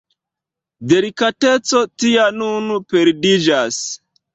Delikateco 0.93 1.85
tia 2.03 2.27
nun 2.41 2.77
perdiĝas. 2.91 3.85